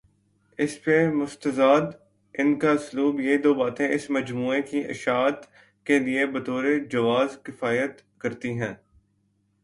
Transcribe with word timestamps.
اس 0.59 0.83
پہ 0.83 1.07
مستزاد 1.07 1.81
ان 2.33 2.59
کا 2.59 2.71
اسلوب 2.71 3.19
یہ 3.19 3.37
دوباتیں 3.37 3.87
اس 3.87 4.09
مجموعے 4.09 4.61
کی 4.61 4.79
اشاعت 4.79 5.45
کے 5.85 5.99
لیے 5.99 6.25
بطورجواز 6.25 7.37
کفایت 7.43 8.01
کرتی 8.19 8.59
ہیں۔ 8.59 8.73